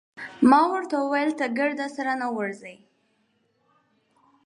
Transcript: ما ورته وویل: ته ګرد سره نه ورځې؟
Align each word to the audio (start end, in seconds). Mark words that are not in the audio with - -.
ما 0.49 0.61
ورته 0.73 0.95
وویل: 0.99 1.29
ته 1.39 1.45
ګرد 1.57 1.79
سره 1.97 2.13
نه 2.21 2.27
ورځې؟ 2.37 2.75